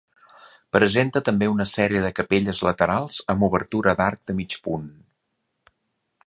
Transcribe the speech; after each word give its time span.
Presenta 0.77 1.21
també 1.27 1.49
una 1.55 1.67
sèrie 1.71 2.01
de 2.05 2.09
capelles 2.21 2.63
laterals 2.69 3.21
amb 3.35 3.47
obertura 3.49 3.95
d'arc 4.01 4.23
de 4.31 4.37
mig 4.41 4.57
punt. 4.69 4.89